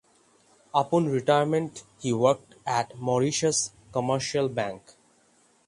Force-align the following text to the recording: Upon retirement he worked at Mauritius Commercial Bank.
Upon 0.73 1.07
retirement 1.09 1.83
he 1.99 2.11
worked 2.11 2.55
at 2.65 2.97
Mauritius 2.97 3.69
Commercial 3.91 4.49
Bank. 4.49 4.95